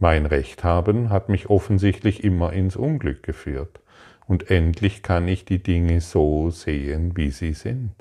Mein 0.00 0.26
Recht 0.26 0.64
haben 0.64 1.08
hat 1.08 1.28
mich 1.28 1.50
offensichtlich 1.50 2.24
immer 2.24 2.52
ins 2.52 2.74
Unglück 2.74 3.22
geführt, 3.22 3.78
und 4.26 4.50
endlich 4.50 5.04
kann 5.04 5.28
ich 5.28 5.44
die 5.44 5.62
Dinge 5.62 6.00
so 6.00 6.50
sehen, 6.50 7.16
wie 7.16 7.30
sie 7.30 7.52
sind. 7.52 7.92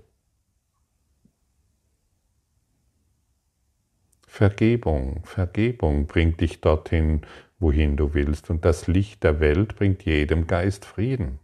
Vergebung, 4.25 5.23
Vergebung 5.23 6.07
bringt 6.07 6.41
dich 6.41 6.61
dorthin, 6.61 7.21
wohin 7.59 7.95
du 7.95 8.15
willst, 8.15 8.49
und 8.49 8.65
das 8.65 8.87
Licht 8.87 9.23
der 9.23 9.39
Welt 9.39 9.75
bringt 9.75 10.01
jedem 10.01 10.47
Geist 10.47 10.83
Frieden, 10.83 11.37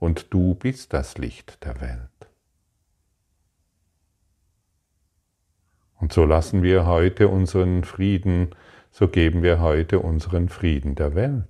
und 0.00 0.34
du 0.34 0.54
bist 0.54 0.92
das 0.92 1.16
Licht 1.16 1.64
der 1.64 1.80
Welt. 1.80 2.35
Und 5.98 6.12
so 6.12 6.24
lassen 6.24 6.62
wir 6.62 6.86
heute 6.86 7.28
unseren 7.28 7.84
Frieden, 7.84 8.54
so 8.90 9.08
geben 9.08 9.42
wir 9.42 9.60
heute 9.60 10.00
unseren 10.00 10.48
Frieden 10.48 10.94
der 10.94 11.14
Welt. 11.14 11.44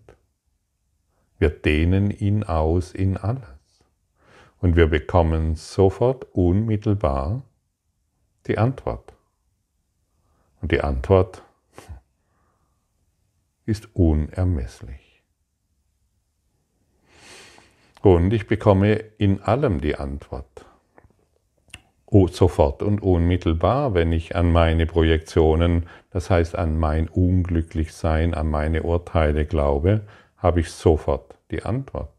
Wir 1.39 1.51
dehnen 1.51 2.11
ihn 2.11 2.45
aus 2.45 2.93
in 2.93 3.17
alles. 3.17 3.49
Und 4.59 4.77
wir 4.77 4.89
bekommen 4.89 5.55
sofort 5.55 6.25
unmittelbar 6.33 7.43
die 8.47 8.59
Antwort. 8.59 9.15
Und 10.61 10.73
die 10.73 10.81
Antwort 10.81 11.43
ist 13.67 13.95
unermesslich. 13.95 15.23
Und 18.03 18.33
ich 18.33 18.47
bekomme 18.47 18.95
in 19.19 19.43
allem 19.43 19.81
die 19.81 19.97
Antwort. 19.97 20.66
Oh, 22.19 22.29
sofort 22.29 22.83
und 22.83 23.03
unmittelbar, 23.03 23.93
wenn 23.93 24.11
ich 24.11 24.37
an 24.37 24.51
meine 24.51 24.87
Projektionen, 24.87 25.85
das 26.09 26.31
heißt 26.31 26.57
an 26.57 26.79
mein 26.79 27.09
Unglücklichsein, 27.09 28.33
an 28.33 28.49
meine 28.49 28.85
Urteile 28.85 29.45
glaube, 29.45 30.01
habe 30.39 30.61
ich 30.61 30.71
sofort 30.71 31.37
die 31.51 31.63
Antwort. 31.63 32.15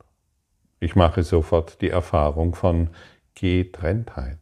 Ich 0.79 0.95
mache 0.95 1.23
sofort 1.23 1.81
die 1.81 1.89
Erfahrung 1.89 2.53
von 2.53 2.91
Getrenntheit. 3.33 4.37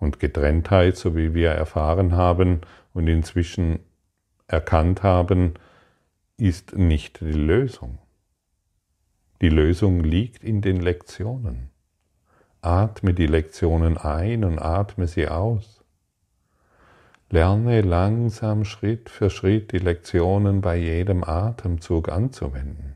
Und 0.00 0.20
Getrenntheit, 0.20 0.96
so 0.96 1.14
wie 1.14 1.34
wir 1.34 1.50
erfahren 1.50 2.12
haben 2.12 2.62
und 2.94 3.08
inzwischen 3.08 3.80
erkannt 4.46 5.02
haben, 5.02 5.52
ist 6.38 6.74
nicht 6.74 7.20
die 7.20 7.32
Lösung. 7.32 7.98
Die 9.42 9.50
Lösung 9.50 10.02
liegt 10.02 10.42
in 10.42 10.62
den 10.62 10.80
Lektionen. 10.80 11.71
Atme 12.62 13.12
die 13.12 13.26
Lektionen 13.26 13.98
ein 13.98 14.44
und 14.44 14.60
atme 14.60 15.08
sie 15.08 15.26
aus. 15.26 15.82
Lerne 17.28 17.80
langsam 17.80 18.64
Schritt 18.64 19.10
für 19.10 19.30
Schritt 19.30 19.72
die 19.72 19.78
Lektionen 19.78 20.60
bei 20.60 20.76
jedem 20.76 21.24
Atemzug 21.24 22.08
anzuwenden. 22.08 22.94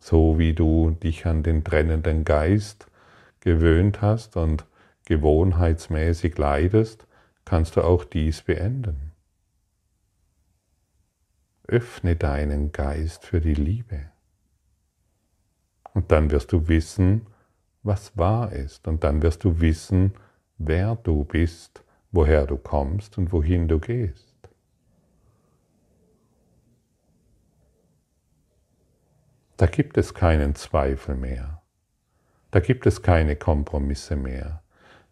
So 0.00 0.38
wie 0.38 0.52
du 0.52 0.90
dich 0.90 1.26
an 1.26 1.44
den 1.44 1.62
trennenden 1.62 2.24
Geist 2.24 2.88
gewöhnt 3.38 4.02
hast 4.02 4.36
und 4.36 4.64
gewohnheitsmäßig 5.04 6.36
leidest, 6.36 7.06
kannst 7.44 7.76
du 7.76 7.82
auch 7.82 8.04
dies 8.04 8.42
beenden. 8.42 9.12
Öffne 11.68 12.16
deinen 12.16 12.72
Geist 12.72 13.26
für 13.26 13.40
die 13.40 13.54
Liebe. 13.54 14.06
Und 15.94 16.10
dann 16.10 16.30
wirst 16.32 16.50
du 16.52 16.66
wissen, 16.66 17.26
was 17.82 18.16
wahr 18.16 18.52
ist. 18.52 18.86
Und 18.88 19.04
dann 19.04 19.22
wirst 19.22 19.44
du 19.44 19.60
wissen, 19.60 20.14
wer 20.58 20.96
du 20.96 21.24
bist, 21.24 21.84
woher 22.12 22.46
du 22.46 22.56
kommst 22.56 23.18
und 23.18 23.32
wohin 23.32 23.68
du 23.68 23.78
gehst. 23.78 24.36
Da 29.56 29.66
gibt 29.66 29.98
es 29.98 30.14
keinen 30.14 30.54
Zweifel 30.54 31.16
mehr. 31.16 31.62
Da 32.50 32.60
gibt 32.60 32.86
es 32.86 33.02
keine 33.02 33.36
Kompromisse 33.36 34.16
mehr. 34.16 34.62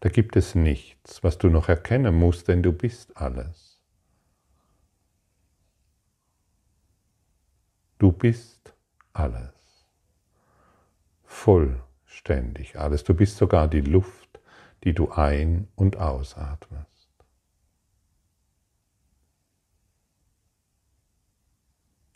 Da 0.00 0.08
gibt 0.08 0.36
es 0.36 0.54
nichts, 0.54 1.22
was 1.22 1.38
du 1.38 1.48
noch 1.48 1.68
erkennen 1.68 2.14
musst, 2.14 2.48
denn 2.48 2.62
du 2.62 2.72
bist 2.72 3.16
alles. 3.16 3.82
Du 7.98 8.12
bist 8.12 8.74
alles. 9.12 9.52
Vollständig 12.18 12.78
alles. 12.78 13.04
Du 13.04 13.14
bist 13.14 13.36
sogar 13.36 13.68
die 13.68 13.80
Luft, 13.80 14.40
die 14.84 14.92
du 14.92 15.10
ein- 15.12 15.68
und 15.76 15.96
ausatmest. 15.96 16.86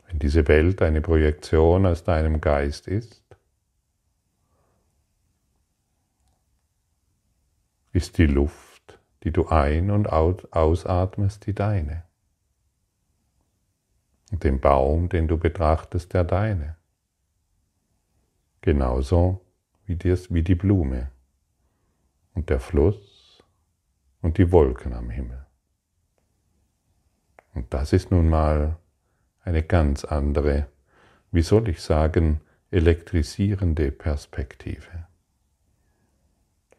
Wenn 0.07 0.19
diese 0.19 0.49
Welt 0.49 0.83
eine 0.83 1.01
Projektion 1.01 1.87
aus 1.87 2.05
deinem 2.05 2.41
Geist 2.41 2.89
ist, 2.89 3.23
ist 7.93 8.19
die 8.19 8.27
Luft, 8.27 8.99
die 9.23 9.31
du 9.31 9.49
ein- 9.49 9.91
und 9.91 10.09
ausatmest, 10.09 11.47
die 11.47 11.55
deine. 11.55 12.05
Und 14.33 14.43
den 14.45 14.61
Baum, 14.61 15.09
den 15.09 15.29
du 15.29 15.39
betrachtest, 15.39 16.13
der 16.13 16.25
deine. 16.25 16.77
Genauso 18.63 19.42
wie, 19.93 19.97
dies, 19.97 20.33
wie 20.33 20.43
die 20.43 20.55
Blume 20.55 21.11
und 22.33 22.49
der 22.49 22.61
Fluss 22.61 23.43
und 24.23 24.39
die 24.39 24.51
Wolken 24.51 24.95
am 24.95 25.11
Himmel. 25.11 25.45
Und 27.53 27.75
das 27.75 27.93
ist 27.93 28.11
nun 28.11 28.31
mal 28.31 28.79
eine 29.43 29.63
ganz 29.63 30.07
andere, 30.07 30.67
wie 31.31 31.43
soll 31.43 31.69
ich 31.69 31.83
sagen, 31.83 32.41
elektrisierende 32.71 33.93
Perspektive. 33.93 35.09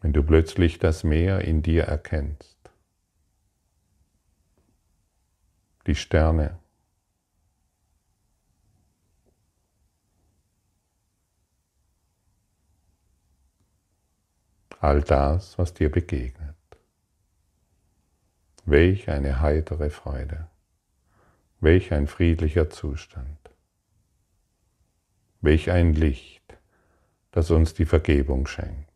Wenn 0.00 0.12
du 0.12 0.24
plötzlich 0.24 0.80
das 0.80 1.04
Meer 1.04 1.42
in 1.42 1.62
dir 1.62 1.84
erkennst, 1.84 2.58
die 5.86 5.94
Sterne, 5.94 6.58
all 14.84 15.00
das, 15.00 15.58
was 15.58 15.72
dir 15.72 15.90
begegnet. 15.90 16.54
Welch 18.66 19.08
eine 19.08 19.40
heitere 19.40 19.88
Freude. 19.88 20.48
Welch 21.60 21.92
ein 21.92 22.06
friedlicher 22.06 22.68
Zustand. 22.68 23.38
Welch 25.40 25.70
ein 25.70 25.94
Licht, 25.94 26.58
das 27.30 27.50
uns 27.50 27.72
die 27.72 27.86
Vergebung 27.86 28.46
schenkt. 28.46 28.90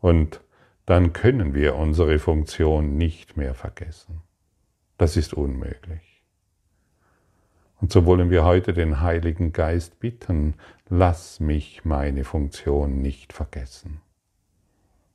Und 0.00 0.40
dann 0.84 1.12
können 1.12 1.54
wir 1.54 1.76
unsere 1.76 2.18
Funktion 2.18 2.96
nicht 2.96 3.36
mehr 3.36 3.54
vergessen. 3.54 4.20
Das 4.98 5.16
ist 5.16 5.32
unmöglich. 5.32 6.11
Und 7.82 7.92
so 7.92 8.06
wollen 8.06 8.30
wir 8.30 8.44
heute 8.44 8.72
den 8.72 9.00
Heiligen 9.00 9.52
Geist 9.52 9.98
bitten, 9.98 10.54
lass 10.88 11.40
mich 11.40 11.84
meine 11.84 12.22
Funktion 12.22 13.02
nicht 13.02 13.32
vergessen, 13.32 14.00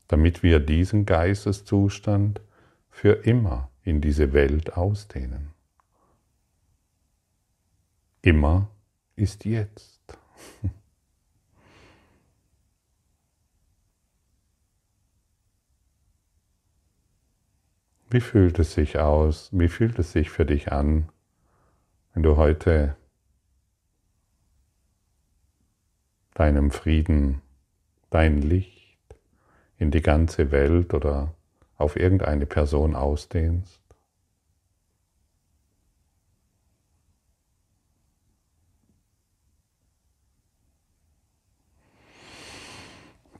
damit 0.10 0.44
wir 0.44 0.60
diesen 0.60 1.06
Geisteszustand 1.06 2.42
für 2.90 3.24
immer 3.26 3.70
in 3.84 4.02
diese 4.02 4.34
Welt 4.34 4.76
ausdehnen. 4.76 5.52
Immer 8.22 8.68
ist 9.16 9.46
jetzt. 9.46 10.18
Wie 18.10 18.20
fühlt 18.20 18.60
es 18.60 18.74
sich 18.74 19.00
aus? 19.00 19.52
Wie 19.54 19.70
fühlt 19.70 19.98
es 20.00 20.12
sich 20.12 20.30
für 20.30 20.46
dich 20.46 20.74
an, 20.74 21.08
wenn 22.18 22.24
du 22.24 22.36
heute 22.36 22.98
deinem 26.34 26.72
Frieden, 26.72 27.44
dein 28.10 28.42
Licht 28.42 28.98
in 29.78 29.92
die 29.92 30.02
ganze 30.02 30.50
Welt 30.50 30.96
oder 30.96 31.36
auf 31.78 31.96
irgendeine 31.96 32.48
Person 32.48 32.96
ausdehnst? 32.96 33.84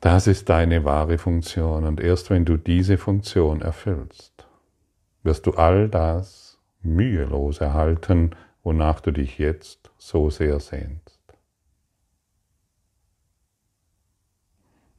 Das 0.00 0.28
ist 0.28 0.48
deine 0.48 0.84
wahre 0.84 1.18
Funktion 1.18 1.82
und 1.82 1.98
erst 1.98 2.30
wenn 2.30 2.44
du 2.44 2.56
diese 2.56 2.96
Funktion 2.96 3.60
erfüllst, 3.60 4.46
wirst 5.24 5.46
du 5.46 5.54
all 5.54 5.88
das 5.88 6.60
mühelos 6.82 7.60
erhalten, 7.60 8.36
wonach 8.62 9.00
du 9.00 9.10
dich 9.10 9.38
jetzt 9.38 9.90
so 9.98 10.30
sehr 10.30 10.60
sehnst. 10.60 11.18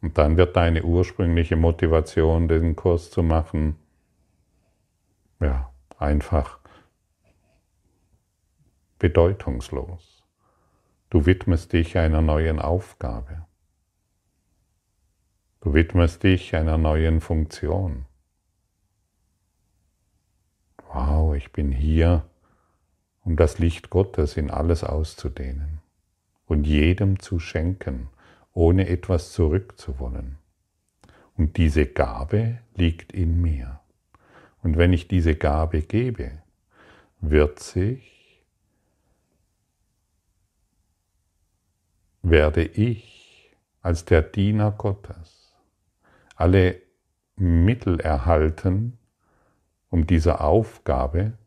Und 0.02 0.17
dann 0.17 0.38
wird 0.38 0.56
deine 0.56 0.84
ursprüngliche 0.84 1.56
Motivation, 1.56 2.48
den 2.48 2.76
Kurs 2.76 3.12
zu 3.12 3.22
machen, 3.22 3.76
ja, 5.39 5.72
einfach 5.98 6.60
bedeutungslos. 8.98 10.26
Du 11.10 11.26
widmest 11.26 11.74
dich 11.74 11.98
einer 11.98 12.22
neuen 12.22 12.60
Aufgabe. 12.60 13.45
Du 15.62 15.74
widmest 15.74 16.24
dich 16.24 16.56
einer 16.56 16.78
neuen 16.78 17.19
Funktion. 17.19 18.06
Wow, 20.88 21.36
ich 21.36 21.52
bin 21.52 21.72
hier, 21.72 22.29
um 23.24 23.36
das 23.36 23.60
Licht 23.60 23.90
Gottes 23.90 24.38
in 24.38 24.50
alles 24.50 24.84
auszudehnen 24.84 25.80
und 26.46 26.66
jedem 26.66 27.20
zu 27.20 27.40
schenken 27.40 28.10
ohne 28.54 28.88
etwas 28.88 29.32
zurückzuwollen. 29.32 30.38
Und 31.38 31.58
diese 31.58 31.86
Gabe 31.86 32.60
liegt 32.76 33.14
in 33.14 33.42
mir. 33.42 33.80
Und 34.62 34.78
wenn 34.78 34.92
ich 34.92 35.08
diese 35.08 35.36
Gabe 35.36 35.82
gebe, 35.82 36.42
wird 37.22 37.60
sich, 37.60 38.44
werde 42.22 42.66
ich 42.66 43.56
als 43.82 44.04
der 44.06 44.22
Diener 44.22 44.72
Gottes 44.72 45.56
alle 46.36 46.82
Mittel 47.36 48.00
erhalten, 48.00 48.98
um 49.90 50.06
dieser 50.06 50.42
Aufgabe 50.42 51.38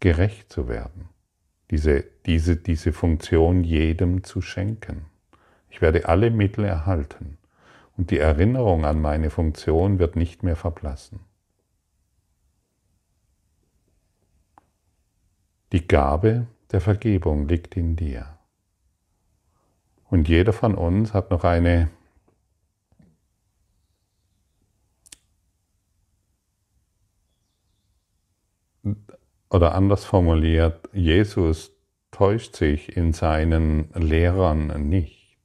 gerecht 0.00 0.52
zu 0.52 0.68
werden, 0.68 1.08
diese, 1.70 2.04
diese, 2.26 2.56
diese 2.56 2.92
Funktion 2.92 3.62
jedem 3.62 4.24
zu 4.24 4.40
schenken. 4.40 5.06
Ich 5.68 5.80
werde 5.80 6.08
alle 6.08 6.30
Mittel 6.30 6.64
erhalten 6.64 7.38
und 7.96 8.10
die 8.10 8.18
Erinnerung 8.18 8.84
an 8.84 9.00
meine 9.00 9.30
Funktion 9.30 9.98
wird 9.98 10.16
nicht 10.16 10.42
mehr 10.42 10.56
verblassen. 10.56 11.20
Die 15.72 15.86
Gabe 15.86 16.48
der 16.72 16.80
Vergebung 16.80 17.46
liegt 17.46 17.76
in 17.76 17.94
dir. 17.94 18.38
Und 20.08 20.28
jeder 20.28 20.52
von 20.52 20.74
uns 20.74 21.14
hat 21.14 21.30
noch 21.30 21.44
eine 21.44 21.90
oder 29.50 29.74
anders 29.74 30.04
formuliert, 30.04 30.88
Jesus 30.92 31.72
täuscht 32.12 32.56
sich 32.56 32.96
in 32.96 33.12
seinen 33.12 33.90
Lehrern 33.94 34.88
nicht. 34.88 35.38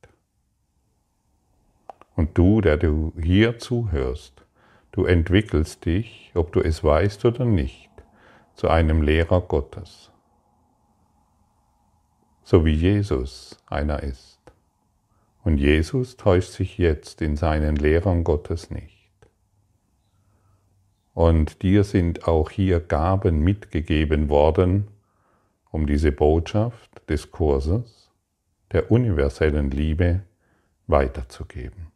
Und 2.15 2.37
du, 2.37 2.61
der 2.61 2.77
du 2.77 3.13
hier 3.21 3.59
zuhörst, 3.59 4.45
du 4.91 5.05
entwickelst 5.05 5.85
dich, 5.85 6.31
ob 6.33 6.53
du 6.53 6.61
es 6.61 6.83
weißt 6.83 7.25
oder 7.25 7.45
nicht, 7.45 7.89
zu 8.53 8.69
einem 8.69 9.01
Lehrer 9.01 9.41
Gottes, 9.41 10.11
so 12.43 12.63
wie 12.63 12.73
Jesus 12.73 13.57
einer 13.67 14.01
ist. 14.01 14.39
Und 15.43 15.57
Jesus 15.57 16.15
täuscht 16.15 16.51
sich 16.51 16.77
jetzt 16.77 17.21
in 17.21 17.35
seinen 17.35 17.75
Lehrern 17.75 18.23
Gottes 18.23 18.71
nicht. 18.71 18.94
Und 21.15 21.61
dir 21.63 21.85
sind 21.85 22.27
auch 22.27 22.51
hier 22.51 22.81
Gaben 22.81 23.39
mitgegeben 23.39 24.27
worden, 24.27 24.89
um 25.71 25.87
diese 25.87 26.11
Botschaft 26.11 27.09
des 27.09 27.31
Kurses 27.31 28.11
der 28.73 28.91
universellen 28.91 29.71
Liebe 29.71 30.23
weiterzugeben. 30.87 31.87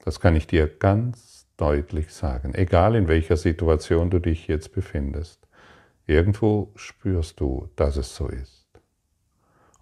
Das 0.00 0.18
kann 0.18 0.34
ich 0.34 0.48
dir 0.48 0.66
ganz 0.66 1.46
deutlich 1.56 2.12
sagen, 2.12 2.52
egal 2.54 2.96
in 2.96 3.06
welcher 3.06 3.36
Situation 3.36 4.10
du 4.10 4.18
dich 4.18 4.48
jetzt 4.48 4.72
befindest. 4.72 5.46
Irgendwo 6.04 6.72
spürst 6.74 7.38
du, 7.38 7.68
dass 7.76 7.96
es 7.96 8.16
so 8.16 8.26
ist. 8.26 8.66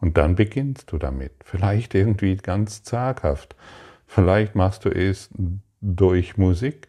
Und 0.02 0.18
dann 0.18 0.34
beginnst 0.34 0.92
du 0.92 0.98
damit, 0.98 1.32
vielleicht 1.44 1.94
irgendwie 1.94 2.36
ganz 2.36 2.82
zaghaft, 2.82 3.56
vielleicht 4.06 4.54
machst 4.54 4.84
du 4.84 4.90
es 4.90 5.30
durch 5.82 6.38
Musik. 6.38 6.88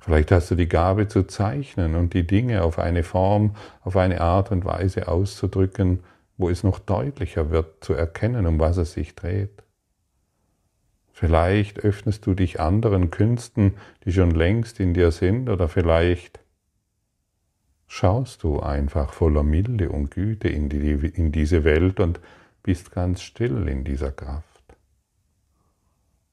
Vielleicht 0.00 0.30
hast 0.30 0.50
du 0.50 0.54
die 0.54 0.68
Gabe 0.68 1.08
zu 1.08 1.24
zeichnen 1.24 1.94
und 1.94 2.14
die 2.14 2.26
Dinge 2.26 2.62
auf 2.62 2.78
eine 2.78 3.02
Form, 3.02 3.54
auf 3.82 3.96
eine 3.96 4.22
Art 4.22 4.50
und 4.50 4.64
Weise 4.64 5.08
auszudrücken, 5.08 6.00
wo 6.38 6.48
es 6.48 6.62
noch 6.62 6.78
deutlicher 6.78 7.50
wird 7.50 7.84
zu 7.84 7.92
erkennen, 7.92 8.46
um 8.46 8.58
was 8.58 8.78
es 8.78 8.94
sich 8.94 9.14
dreht. 9.14 9.62
Vielleicht 11.12 11.80
öffnest 11.80 12.24
du 12.24 12.32
dich 12.32 12.60
anderen 12.60 13.10
Künsten, 13.10 13.74
die 14.06 14.12
schon 14.12 14.30
längst 14.30 14.80
in 14.80 14.94
dir 14.94 15.10
sind, 15.10 15.50
oder 15.50 15.68
vielleicht 15.68 16.40
schaust 17.88 18.42
du 18.42 18.60
einfach 18.60 19.12
voller 19.12 19.42
Milde 19.42 19.90
und 19.90 20.12
Güte 20.12 20.48
in, 20.48 20.70
die, 20.70 20.92
in 20.92 21.30
diese 21.30 21.64
Welt 21.64 22.00
und 22.00 22.20
bist 22.62 22.92
ganz 22.92 23.20
still 23.20 23.68
in 23.68 23.84
dieser 23.84 24.12
Kraft. 24.12 24.49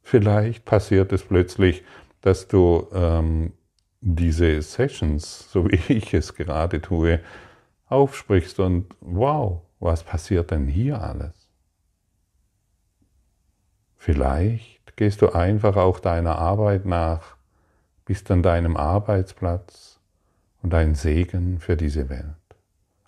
Vielleicht 0.08 0.63
passiert 0.63 1.12
es 1.12 1.22
plötzlich, 1.22 1.84
dass 2.22 2.48
du 2.48 2.88
ähm, 2.93 3.52
diese 4.00 4.62
Sessions, 4.62 5.52
so 5.52 5.65
wie 5.70 5.76
ich 5.89 6.13
es 6.13 6.34
gerade 6.34 6.82
tue, 6.82 7.20
aufsprichst 7.88 8.62
und 8.62 8.86
wow, 9.02 9.63
was 9.82 10.06
passiert 10.06 10.52
denn 10.52 10.65
hier 10.65 11.02
alles? 11.02 11.50
Vielleicht 13.98 14.96
gehst 14.96 15.22
du 15.22 15.34
einfach 15.34 15.76
auch 15.76 16.00
deiner 16.00 16.38
Arbeit 16.38 16.86
nach, 16.86 17.36
bist 18.06 18.32
an 18.32 18.41
deinem 18.41 18.78
Arbeitsplatz 18.78 20.00
und 20.63 20.74
ein 20.74 20.96
Segen 20.96 21.60
für 21.60 21.76
diese 21.76 22.08
Welt. 22.08 22.24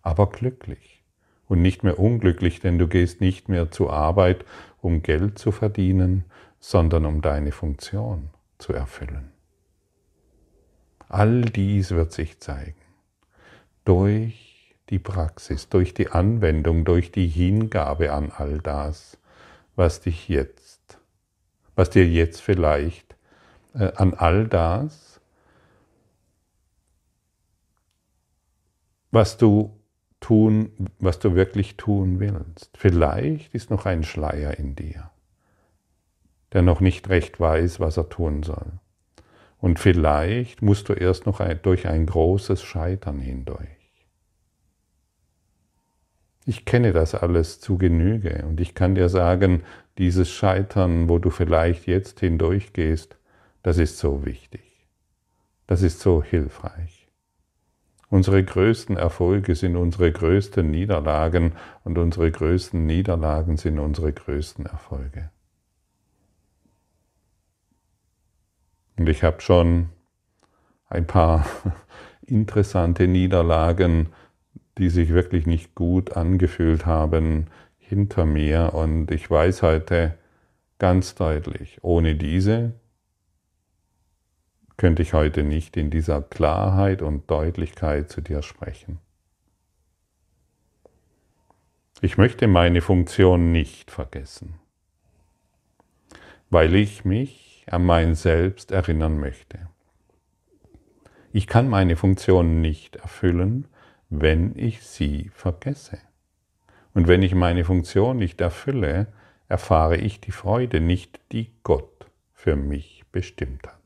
Aber 0.01 0.29
glücklich 0.29 1.01
und 1.47 1.61
nicht 1.61 1.81
mehr 1.81 1.97
unglücklich, 1.97 2.59
denn 2.59 2.77
du 2.77 2.89
gehst 2.89 3.21
nicht 3.21 3.47
mehr 3.47 3.71
zur 3.71 3.93
Arbeit, 3.93 4.43
um 4.81 5.01
Geld 5.01 5.39
zu 5.39 5.53
verdienen, 5.53 6.25
sondern 6.59 7.05
um 7.05 7.21
deine 7.21 7.51
Funktion 7.51 8.29
zu 8.57 8.73
erfüllen. 8.73 9.31
All 11.07 11.41
dies 11.41 11.91
wird 11.91 12.11
sich 12.11 12.39
zeigen 12.39 12.75
durch 13.85 14.75
die 14.89 14.99
Praxis, 14.99 15.69
durch 15.69 15.93
die 15.93 16.09
Anwendung, 16.09 16.85
durch 16.85 17.11
die 17.11 17.27
Hingabe 17.27 18.11
an 18.13 18.31
all 18.31 18.59
das, 18.59 19.17
was 19.75 20.01
dich 20.01 20.27
jetzt, 20.27 20.99
was 21.75 21.89
dir 21.89 22.05
jetzt 22.05 22.41
vielleicht 22.41 23.15
äh, 23.73 23.91
an 23.95 24.13
all 24.13 24.47
das, 24.47 25.19
was 29.11 29.37
du 29.37 29.75
tun, 30.19 30.89
was 30.99 31.19
du 31.19 31.33
wirklich 31.33 31.77
tun 31.77 32.19
willst. 32.19 32.77
Vielleicht 32.77 33.55
ist 33.55 33.71
noch 33.71 33.85
ein 33.85 34.03
Schleier 34.03 34.59
in 34.59 34.75
dir 34.75 35.09
der 36.53 36.61
noch 36.61 36.81
nicht 36.81 37.09
recht 37.09 37.39
weiß, 37.39 37.79
was 37.79 37.97
er 37.97 38.09
tun 38.09 38.43
soll. 38.43 38.71
Und 39.59 39.79
vielleicht 39.79 40.61
musst 40.61 40.89
du 40.89 40.93
erst 40.93 41.25
noch 41.25 41.41
durch 41.61 41.87
ein 41.87 42.05
großes 42.05 42.61
Scheitern 42.61 43.19
hindurch. 43.19 43.67
Ich 46.45 46.65
kenne 46.65 46.93
das 46.93 47.13
alles 47.13 47.59
zu 47.59 47.77
Genüge 47.77 48.45
und 48.47 48.59
ich 48.59 48.73
kann 48.73 48.95
dir 48.95 49.09
sagen, 49.09 49.63
dieses 49.97 50.29
Scheitern, 50.29 51.09
wo 51.09 51.19
du 51.19 51.29
vielleicht 51.29 51.85
jetzt 51.85 52.21
hindurchgehst, 52.21 53.17
das 53.61 53.77
ist 53.77 53.99
so 53.99 54.25
wichtig. 54.25 54.87
Das 55.67 55.83
ist 55.83 55.99
so 55.99 56.23
hilfreich. 56.23 57.07
Unsere 58.09 58.43
größten 58.43 58.97
Erfolge 58.97 59.53
sind 59.53 59.75
unsere 59.75 60.11
größten 60.11 60.71
Niederlagen 60.71 61.51
und 61.83 61.99
unsere 61.99 62.31
größten 62.31 62.83
Niederlagen 62.83 63.57
sind 63.57 63.77
unsere 63.77 64.11
größten 64.11 64.65
Erfolge. 64.65 65.29
Und 68.99 69.07
ich 69.07 69.23
habe 69.23 69.39
schon 69.39 69.87
ein 70.89 71.07
paar 71.07 71.45
interessante 72.21 73.07
Niederlagen, 73.07 74.09
die 74.77 74.89
sich 74.89 75.09
wirklich 75.09 75.45
nicht 75.45 75.73
gut 75.73 76.17
angefühlt 76.17 76.85
haben, 76.85 77.47
hinter 77.77 78.25
mir. 78.25 78.73
Und 78.73 79.09
ich 79.11 79.31
weiß 79.31 79.61
heute 79.61 80.17
ganz 80.79 81.15
deutlich, 81.15 81.79
ohne 81.81 82.15
diese 82.15 82.73
könnte 84.75 85.01
ich 85.01 85.13
heute 85.13 85.43
nicht 85.43 85.77
in 85.77 85.89
dieser 85.91 86.21
Klarheit 86.21 87.01
und 87.01 87.31
Deutlichkeit 87.31 88.09
zu 88.09 88.19
dir 88.19 88.41
sprechen. 88.41 88.99
Ich 92.01 92.17
möchte 92.17 92.47
meine 92.47 92.81
Funktion 92.81 93.53
nicht 93.53 93.91
vergessen, 93.91 94.55
weil 96.49 96.75
ich 96.75 97.05
mich 97.05 97.48
an 97.73 97.85
mein 97.85 98.15
Selbst 98.15 98.71
erinnern 98.71 99.19
möchte. 99.19 99.67
Ich 101.31 101.47
kann 101.47 101.67
meine 101.67 101.95
Funktion 101.95 102.61
nicht 102.61 102.95
erfüllen, 102.95 103.67
wenn 104.09 104.57
ich 104.57 104.81
sie 104.81 105.29
vergesse. 105.33 105.99
Und 106.93 107.07
wenn 107.07 107.21
ich 107.21 107.35
meine 107.35 107.63
Funktion 107.63 108.17
nicht 108.17 108.41
erfülle, 108.41 109.07
erfahre 109.47 109.97
ich 109.97 110.19
die 110.19 110.31
Freude 110.31 110.81
nicht, 110.81 111.19
die 111.31 111.51
Gott 111.63 112.07
für 112.33 112.55
mich 112.55 113.03
bestimmt 113.11 113.67
hat. 113.67 113.79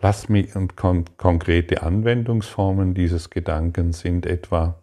Lass 0.00 0.28
mich 0.28 0.54
und 0.54 0.76
kon 0.76 1.04
konkrete 1.16 1.82
Anwendungsformen 1.82 2.94
dieses 2.94 3.30
Gedankens 3.30 4.00
sind 4.00 4.26
etwa 4.26 4.78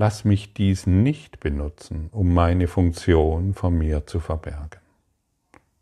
Lass 0.00 0.24
mich 0.24 0.54
dies 0.54 0.86
nicht 0.86 1.40
benutzen, 1.40 2.08
um 2.12 2.32
meine 2.32 2.68
Funktion 2.68 3.52
von 3.52 3.76
mir 3.76 4.06
zu 4.06 4.20
verbergen. 4.20 4.80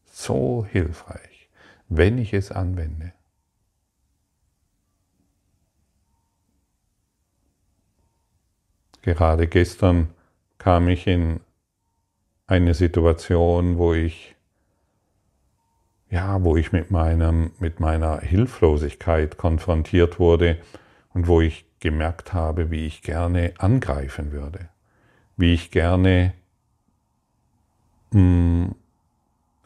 So 0.07 0.65
hilfreich, 0.65 1.51
wenn 1.91 2.17
ich 2.17 2.33
es 2.33 2.51
anwende. 2.51 3.13
Gerade 9.03 9.49
gestern 9.49 10.09
kam 10.57 10.89
ich 10.89 11.07
in 11.07 11.41
eine 12.47 12.73
Situation, 12.73 13.77
wo 13.77 13.93
ich 13.93 14.35
ja, 16.09 16.43
wo 16.43 16.57
ich 16.57 16.73
mit 16.73 16.91
meinem 16.91 17.51
mit 17.59 17.81
meiner 17.81 18.21
Hilflosigkeit 18.21 19.37
konfrontiert 19.37 20.19
wurde 20.19 20.57
und 21.13 21.27
wo 21.29 21.43
ich 21.43 21.66
gemerkt 21.87 22.33
habe, 22.33 22.73
wie 22.73 22.85
ich 22.85 23.01
gerne 23.01 23.55
angreifen 23.59 24.33
würde, 24.33 24.69
wie 25.37 25.55
ich 25.55 25.71
gerne 25.71 26.33
mh, 28.11 28.19
hm, 28.21 28.75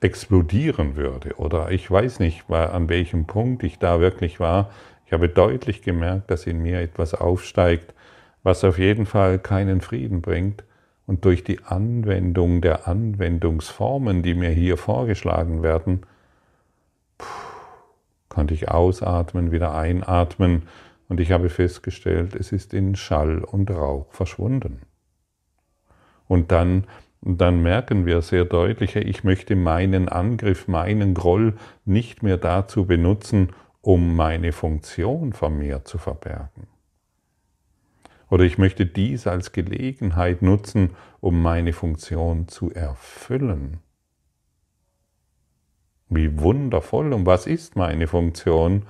explodieren 0.03 0.97
würde. 0.97 1.39
Oder 1.39 1.71
ich 1.71 1.91
weiß 1.91 2.21
nicht, 2.21 2.51
an 2.51 2.91
welchem 2.91 3.25
Punkt 3.25 3.63
ich 3.63 3.79
da 3.79 4.01
wirklich 4.01 4.39
war. 4.39 4.71
Ich 5.07 5.15
habe 5.15 5.31
deutlich 5.31 5.81
gemerkt, 5.81 6.31
dass 6.31 6.47
in 6.47 6.61
mir 6.61 6.81
etwas 6.81 7.15
aufsteigt, 7.15 7.95
was 8.43 8.65
auf 8.65 8.79
jeden 8.79 9.07
Fall 9.07 9.39
keinen 9.39 9.81
Frieden 9.81 10.21
bringt. 10.21 10.63
Und 11.07 11.25
durch 11.25 11.43
die 11.43 11.65
Anwendung 11.65 12.61
der 12.61 12.87
Anwendungsformen, 12.87 14.23
die 14.23 14.35
mir 14.35 14.51
hier 14.51 14.77
vorgeschlagen 14.77 15.63
werden, 15.63 16.03
konnte 18.29 18.53
ich 18.53 18.69
ausatmen, 18.69 19.53
wieder 19.53 19.75
einatmen 19.75 20.69
und 21.11 21.19
ich 21.19 21.33
habe 21.33 21.49
festgestellt, 21.49 22.37
es 22.37 22.53
ist 22.53 22.73
in 22.73 22.95
Schall 22.95 23.43
und 23.43 23.69
Rauch 23.69 24.13
verschwunden. 24.13 24.83
Und 26.29 26.53
dann, 26.53 26.87
dann 27.21 27.65
merken 27.65 28.07
wir 28.07 28.23
sehr 28.23 28.45
deutlich, 28.45 28.95
ich 28.95 29.25
möchte 29.25 29.57
meinen 29.57 30.09
Angriff, 30.09 30.69
meinen 30.69 31.15
Groll 31.15 31.55
nicht 31.85 32.23
mehr 32.23 32.37
dazu 32.37 32.87
benutzen, 32.87 33.49
um 33.81 34.15
meine 34.15 34.53
Funktion 34.53 35.33
von 35.33 35.59
mir 35.59 35.85
zu 35.85 35.99
verbergen. 35.99 36.69
Oder 38.29 38.45
ich 38.45 38.57
möchte 38.57 38.87
dies 38.87 39.27
als 39.27 39.51
Gelegenheit 39.51 40.43
nutzen, 40.43 40.91
um 41.19 41.43
meine 41.43 41.73
Funktion 41.73 42.47
zu 42.47 42.71
erfüllen. 42.71 43.81
Wie 46.09 46.39
wundervoll 46.39 47.13
und 47.13 47.27
was 47.27 47.49
ist 47.49 47.75
meine 47.75 48.07
Funktion? 48.07 48.85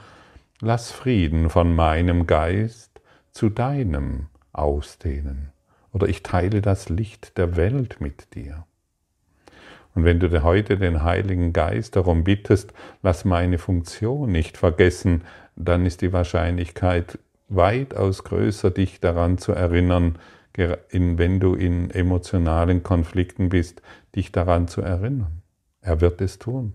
Lass 0.63 0.93
Frieden 0.93 1.49
von 1.49 1.75
meinem 1.75 2.27
Geist 2.27 3.01
zu 3.31 3.49
deinem 3.49 4.27
ausdehnen. 4.53 5.53
Oder 5.91 6.07
ich 6.07 6.23
teile 6.23 6.61
das 6.61 6.91
Licht 6.91 7.39
der 7.39 7.57
Welt 7.57 8.03
mit 8.03 8.35
dir. 8.35 8.67
Und 9.95 10.05
wenn 10.05 10.21
du 10.21 10.43
heute 10.43 10.77
den 10.77 11.03
Heiligen 11.03 11.55
Geist 11.55 11.97
darum 11.97 12.25
bittest, 12.25 12.75
lass 13.03 13.25
meine 13.25 13.57
Funktion 13.57 14.31
nicht 14.31 14.59
vergessen, 14.59 15.25
dann 15.57 15.87
ist 15.87 16.03
die 16.03 16.13
Wahrscheinlichkeit 16.13 17.19
weitaus 17.49 18.23
größer, 18.25 18.71
dich 18.71 19.01
daran 19.01 19.39
zu 19.39 19.53
erinnern, 19.53 20.19
wenn 20.55 21.41
du 21.41 21.55
in 21.55 21.91
emotionalen 21.91 22.83
Konflikten 22.83 23.49
bist, 23.49 23.81
dich 24.15 24.31
daran 24.31 24.69
zu 24.69 24.83
erinnern. 24.83 25.41
Er 25.81 26.03
wird 26.03 26.21
es 26.21 26.39
tun. 26.39 26.75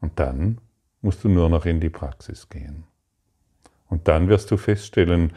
Und 0.00 0.20
dann 0.20 0.60
musst 1.00 1.24
du 1.24 1.28
nur 1.28 1.48
noch 1.48 1.64
in 1.66 1.80
die 1.80 1.90
Praxis 1.90 2.48
gehen. 2.48 2.84
Und 3.88 4.08
dann 4.08 4.28
wirst 4.28 4.50
du 4.50 4.56
feststellen, 4.56 5.32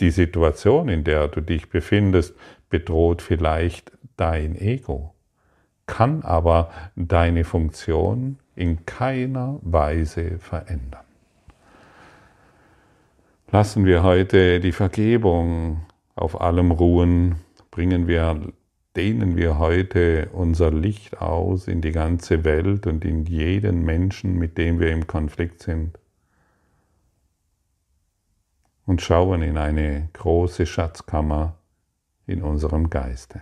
die 0.00 0.10
Situation, 0.10 0.88
in 0.88 1.04
der 1.04 1.28
du 1.28 1.40
dich 1.40 1.68
befindest, 1.68 2.34
bedroht 2.70 3.22
vielleicht 3.22 3.92
dein 4.16 4.56
Ego, 4.56 5.14
kann 5.86 6.22
aber 6.22 6.70
deine 6.96 7.44
Funktion 7.44 8.38
in 8.54 8.84
keiner 8.86 9.58
Weise 9.62 10.38
verändern. 10.38 11.04
Lassen 13.50 13.86
wir 13.86 14.02
heute 14.02 14.60
die 14.60 14.72
Vergebung 14.72 15.86
auf 16.14 16.40
allem 16.40 16.70
ruhen, 16.70 17.36
bringen 17.70 18.06
wir, 18.06 18.52
dehnen 18.98 19.36
wir 19.36 19.60
heute 19.60 20.28
unser 20.32 20.72
Licht 20.72 21.20
aus 21.20 21.68
in 21.68 21.80
die 21.80 21.92
ganze 21.92 22.42
Welt 22.42 22.84
und 22.88 23.04
in 23.04 23.26
jeden 23.26 23.84
Menschen, 23.84 24.36
mit 24.36 24.58
dem 24.58 24.80
wir 24.80 24.90
im 24.90 25.06
Konflikt 25.06 25.62
sind 25.62 25.96
und 28.86 29.00
schauen 29.00 29.42
in 29.42 29.56
eine 29.56 30.08
große 30.14 30.66
Schatzkammer 30.66 31.58
in 32.26 32.42
unserem 32.42 32.90
Geiste. 32.90 33.40